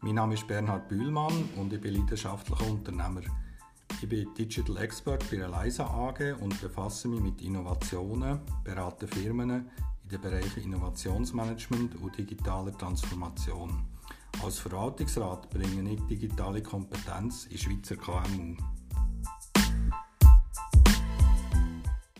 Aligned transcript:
Mein 0.00 0.14
Name 0.14 0.34
ist 0.34 0.46
Bernhard 0.46 0.88
Bühlmann 0.88 1.48
und 1.56 1.72
ich 1.72 1.80
bin 1.80 1.94
leidenschaftlicher 1.94 2.70
Unternehmer. 2.70 3.20
Ich 4.00 4.08
bin 4.08 4.32
Digital 4.32 4.76
Expert 4.76 5.28
bei 5.28 5.38
der 5.38 5.48
Leisa 5.48 5.86
AG 5.86 6.36
und 6.40 6.60
befasse 6.60 7.08
mich 7.08 7.20
mit 7.20 7.42
Innovationen, 7.42 8.38
berate 8.62 9.08
Firmen 9.08 9.50
in 9.50 9.68
den 10.08 10.20
Bereichen 10.20 10.62
Innovationsmanagement 10.62 11.96
und 12.00 12.16
digitaler 12.16 12.78
Transformation. 12.78 13.86
Als 14.44 14.60
Verwaltungsrat 14.60 15.50
bringe 15.50 15.90
ich 15.90 16.00
digitale 16.02 16.62
Kompetenz 16.62 17.46
in 17.46 17.58
Schweizer 17.58 17.96
KMU. 17.96 18.54